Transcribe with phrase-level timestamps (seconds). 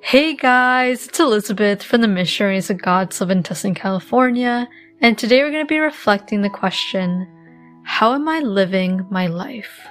[0.00, 4.68] Hey guys, it's Elizabeth from the Missionaries of God's Love in Tustin, California,
[5.02, 7.26] and today we're going to be reflecting the question
[7.82, 9.86] How am I living my life?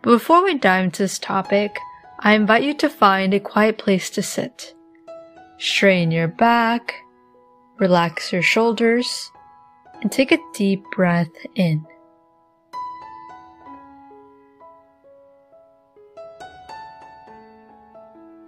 [0.00, 1.76] But before we dive into this topic,
[2.18, 4.74] I invite you to find a quiet place to sit.
[5.58, 6.94] Strain your back,
[7.78, 9.30] relax your shoulders,
[10.00, 11.86] and take a deep breath in.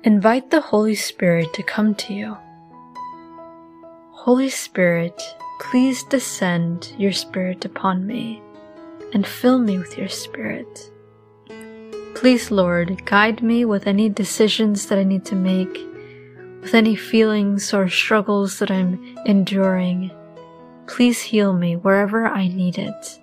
[0.04, 2.36] Invite the Holy Spirit to come to you.
[4.10, 5.18] Holy Spirit,
[5.60, 8.42] please descend your Spirit upon me
[9.14, 10.90] and fill me with your Spirit.
[12.14, 15.74] Please, Lord, guide me with any decisions that I need to make,
[16.60, 20.10] with any feelings or struggles that I'm enduring.
[20.86, 23.18] Please heal me wherever I need it.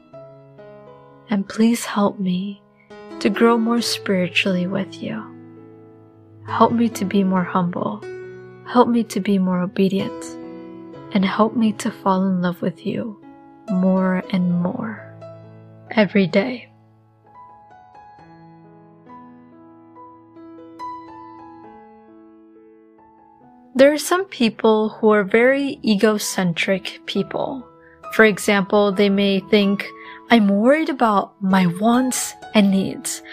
[1.29, 2.63] And please help me
[3.20, 5.30] to grow more spiritually with you.
[6.47, 8.01] Help me to be more humble.
[8.67, 10.23] Help me to be more obedient.
[11.13, 13.21] And help me to fall in love with you
[13.70, 15.05] more and more
[15.91, 16.67] every day.
[23.73, 27.65] There are some people who are very egocentric people.
[28.13, 29.87] For example, they may think,
[30.29, 33.23] I'm worried about my wants and needs.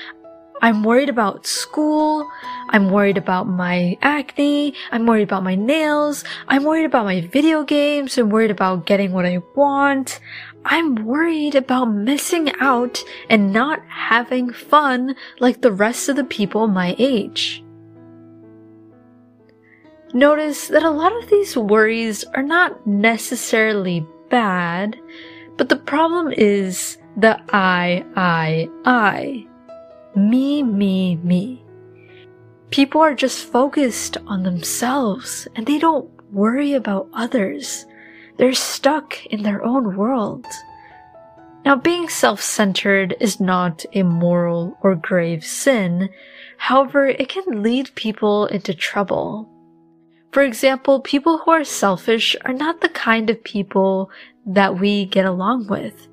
[0.61, 2.29] I'm worried about school.
[2.69, 4.75] I'm worried about my acne.
[4.91, 6.25] I'm worried about my nails.
[6.49, 8.19] I'm worried about my video games.
[8.19, 10.21] I'm worried about getting what I want.
[10.65, 16.67] I'm worried about missing out and not having fun like the rest of the people
[16.67, 17.65] my age.
[20.13, 24.99] Notice that a lot of these worries are not necessarily bad,
[25.57, 29.47] but the problem is the I, I, I.
[30.19, 31.63] Me, me, me.
[32.71, 37.87] People are just focused on themselves and they don't worry about others.
[38.37, 40.45] They're stuck in their own world.
[41.65, 46.09] Now, being self-centered is not a moral or grave sin.
[46.57, 49.49] However, it can lead people into trouble.
[50.33, 54.11] For example, people who are selfish are not the kind of people
[54.47, 56.09] that we get along with.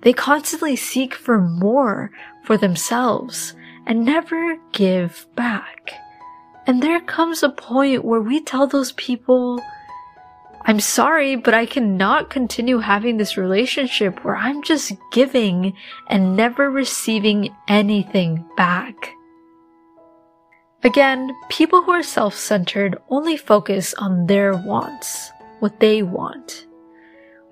[0.00, 2.10] They constantly seek for more
[2.42, 3.54] for themselves
[3.86, 5.92] and never give back.
[6.66, 9.60] And there comes a point where we tell those people,
[10.64, 15.74] I'm sorry, but I cannot continue having this relationship where I'm just giving
[16.08, 19.12] and never receiving anything back.
[20.84, 25.30] Again, people who are self-centered only focus on their wants,
[25.60, 26.66] what they want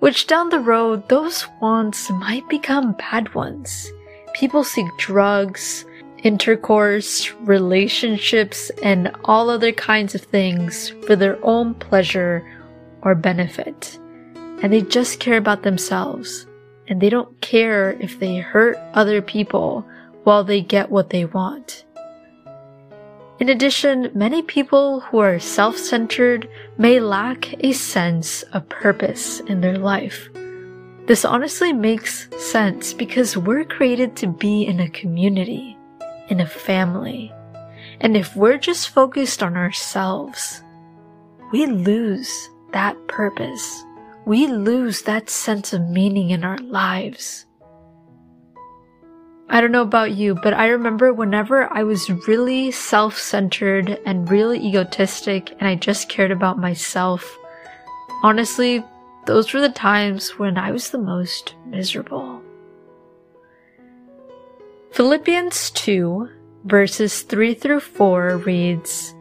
[0.01, 3.91] which down the road, those wants might become bad ones.
[4.33, 5.85] People seek drugs,
[6.23, 12.45] intercourse, relationships, and all other kinds of things for their own pleasure
[13.01, 13.99] or benefit.
[14.61, 16.45] And they just care about themselves.
[16.87, 19.85] And they don't care if they hurt other people
[20.23, 21.85] while they get what they want.
[23.39, 29.79] In addition, many people who are self-centered may lack a sense of purpose in their
[29.79, 30.29] life.
[31.11, 35.77] This honestly makes sense because we're created to be in a community,
[36.29, 37.33] in a family.
[37.99, 40.63] And if we're just focused on ourselves,
[41.51, 43.83] we lose that purpose.
[44.23, 47.45] We lose that sense of meaning in our lives.
[49.49, 54.31] I don't know about you, but I remember whenever I was really self centered and
[54.31, 57.37] really egotistic and I just cared about myself,
[58.23, 58.81] honestly,
[59.25, 62.41] those were the times when I was the most miserable.
[64.91, 66.29] Philippians 2,
[66.65, 69.15] verses 3 through 4 reads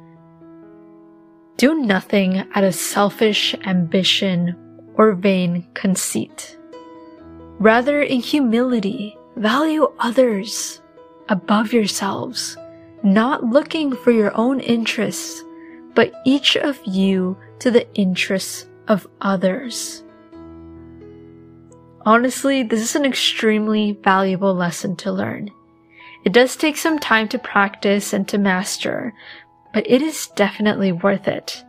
[1.56, 4.56] Do nothing out of selfish ambition
[4.94, 6.56] or vain conceit.
[7.58, 10.82] Rather, in humility, Value others
[11.30, 12.58] above yourselves,
[13.02, 15.42] not looking for your own interests,
[15.94, 20.02] but each of you to the interests of others.
[22.06, 25.50] Honestly, this is an extremely valuable lesson to learn.
[26.24, 29.14] It does take some time to practice and to master,
[29.72, 31.64] but it is definitely worth it.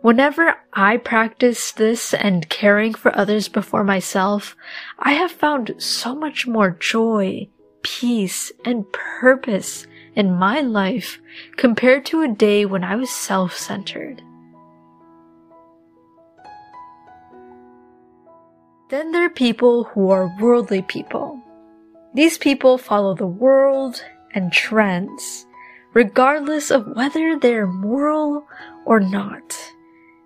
[0.00, 4.56] Whenever I practice this and caring for others before myself,
[4.98, 7.48] I have found so much more joy,
[7.82, 9.86] peace, and purpose
[10.16, 11.20] in my life
[11.56, 14.22] compared to a day when I was self-centered.
[18.92, 21.40] Then there are people who are worldly people.
[22.12, 24.04] These people follow the world
[24.34, 25.46] and trends,
[25.94, 28.46] regardless of whether they're moral
[28.84, 29.56] or not.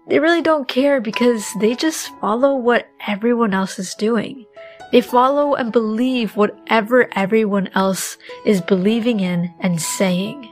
[0.09, 4.45] They really don't care because they just follow what everyone else is doing.
[4.91, 10.51] They follow and believe whatever everyone else is believing in and saying.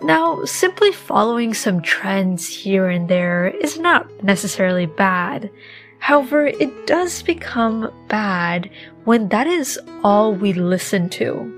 [0.00, 5.50] Now, simply following some trends here and there is not necessarily bad.
[6.00, 8.70] However, it does become bad
[9.04, 11.56] when that is all we listen to.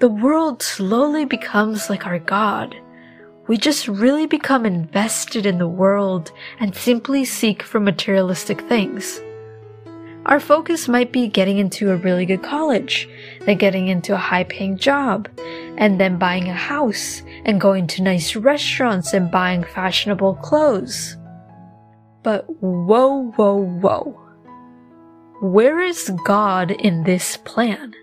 [0.00, 2.76] The world slowly becomes like our God.
[3.46, 9.20] We just really become invested in the world and simply seek for materialistic things.
[10.26, 13.08] Our focus might be getting into a really good college,
[13.40, 15.28] then getting into a high paying job,
[15.76, 21.16] and then buying a house and going to nice restaurants and buying fashionable clothes.
[22.24, 24.20] But whoa, whoa, whoa.
[25.40, 27.94] Where is God in this plan?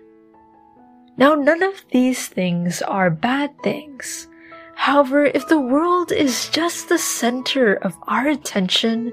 [1.18, 4.28] Now, none of these things are bad things.
[4.76, 9.12] However, if the world is just the center of our attention,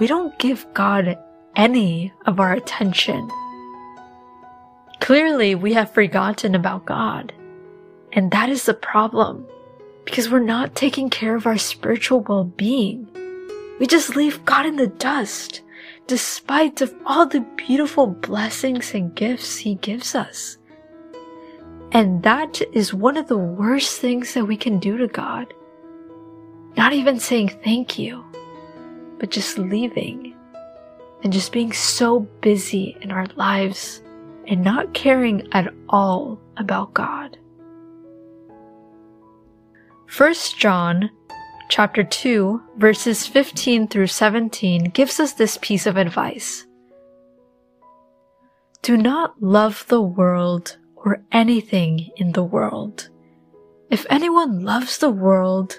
[0.00, 1.18] we don't give God
[1.56, 3.28] any of our attention.
[5.00, 7.32] Clearly, we have forgotten about God.
[8.12, 9.46] And that is the problem.
[10.04, 13.08] Because we're not taking care of our spiritual well-being.
[13.78, 15.62] We just leave God in the dust,
[16.06, 20.58] despite of all the beautiful blessings and gifts He gives us.
[21.92, 25.54] And that is one of the worst things that we can do to God.
[26.76, 28.24] Not even saying thank you,
[29.18, 30.34] but just leaving
[31.22, 34.02] and just being so busy in our lives
[34.46, 37.38] and not caring at all about God.
[40.16, 41.10] 1 John
[41.68, 46.66] chapter 2 verses 15 through 17 gives us this piece of advice.
[48.82, 53.10] Do not love the world or anything in the world.
[53.90, 55.78] If anyone loves the world,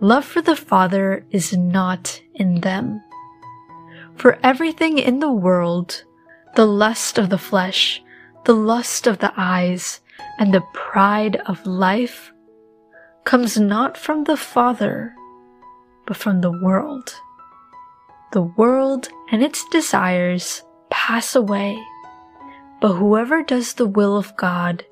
[0.00, 3.02] love for the Father is not in them.
[4.16, 6.04] For everything in the world,
[6.54, 8.02] the lust of the flesh,
[8.44, 10.00] the lust of the eyes,
[10.38, 12.32] and the pride of life
[13.28, 15.14] comes not from the Father,
[16.06, 17.14] but from the world.
[18.32, 21.78] The world and its desires pass away,
[22.80, 24.82] but whoever does the will of God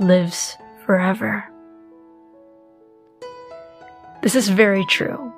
[0.00, 1.48] lives forever.
[4.20, 5.32] This is very true.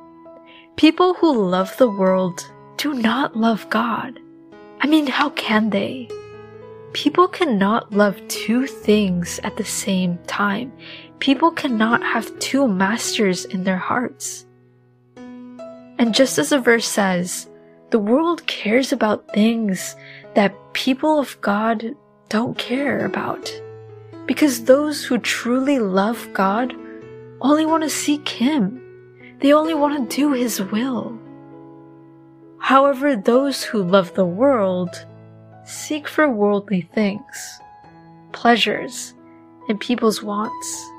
[0.77, 4.21] People who love the world do not love God.
[4.81, 6.09] I mean, how can they?
[6.93, 10.73] People cannot love two things at the same time.
[11.19, 14.47] People cannot have two masters in their hearts.
[15.17, 17.49] And just as the verse says,
[17.91, 19.97] the world cares about things
[20.35, 21.95] that people of God
[22.29, 23.51] don't care about.
[24.27, 26.75] Because those who truly love God
[27.41, 28.81] only want to seek Him.
[29.41, 31.19] They only want to do His will.
[32.59, 35.07] However, those who love the world
[35.69, 37.61] seek for worldly things,
[38.33, 39.15] pleasures,
[39.69, 40.91] and people's wants.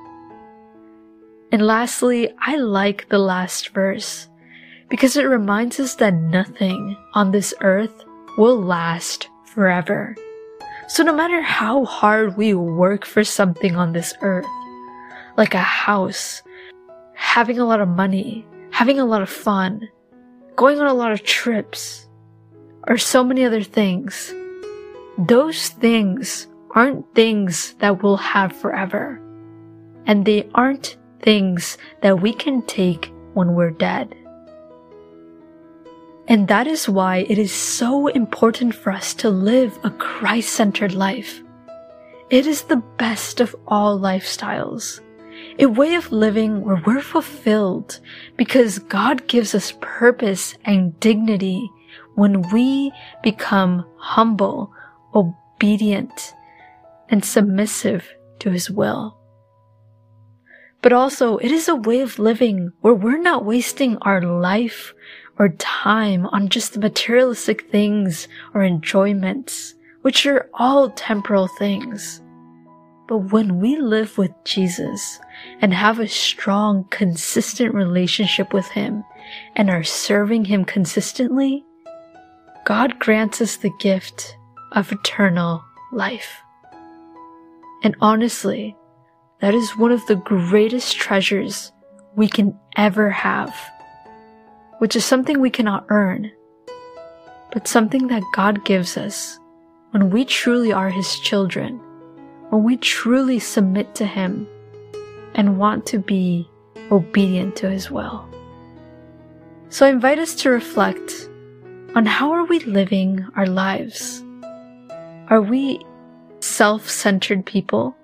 [1.51, 4.29] And lastly, I like the last verse
[4.87, 8.05] because it reminds us that nothing on this earth
[8.37, 10.15] will last forever.
[10.87, 14.45] So no matter how hard we work for something on this earth,
[15.35, 16.43] like a house,
[17.15, 19.87] having a lot of money, having a lot of fun,
[20.55, 22.07] going on a lot of trips,
[22.87, 24.33] or so many other things.
[25.27, 29.21] Those things aren't things that we'll have forever.
[30.05, 34.15] And they aren't things that we can take when we're dead.
[36.27, 40.93] And that is why it is so important for us to live a Christ centered
[40.93, 41.41] life.
[42.29, 45.01] It is the best of all lifestyles
[45.57, 47.99] a way of living where we're fulfilled
[48.37, 51.69] because God gives us purpose and dignity
[52.15, 52.91] when we
[53.23, 54.73] become humble,
[55.13, 56.33] obedient,
[57.09, 59.17] and submissive to His will.
[60.81, 64.93] But also, it is a way of living where we're not wasting our life
[65.37, 72.21] or time on just the materialistic things or enjoyments, which are all temporal things.
[73.07, 75.19] But when we live with Jesus,
[75.61, 79.03] and have a strong, consistent relationship with Him
[79.55, 81.63] and are serving Him consistently,
[82.65, 84.37] God grants us the gift
[84.73, 86.41] of eternal life.
[87.83, 88.75] And honestly,
[89.41, 91.71] that is one of the greatest treasures
[92.15, 93.55] we can ever have,
[94.79, 96.31] which is something we cannot earn,
[97.51, 99.39] but something that God gives us
[99.91, 101.79] when we truly are His children,
[102.49, 104.47] when we truly submit to Him
[105.35, 106.49] and want to be
[106.91, 108.27] obedient to His will.
[109.69, 111.29] So I invite us to reflect
[111.95, 114.23] on how are we living our lives?
[115.29, 115.79] Are we
[116.39, 117.95] self-centered people?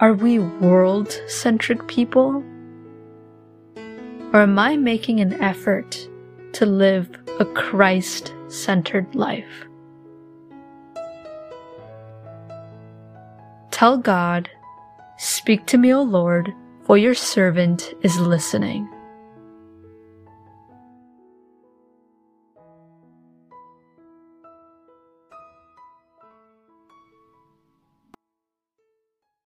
[0.00, 2.42] Are we world-centered people?
[4.32, 6.08] Or am I making an effort
[6.54, 9.66] to live a Christ-centered life?
[13.70, 14.48] Tell God,
[15.18, 18.88] Speak to me, O Lord, for your servant is listening.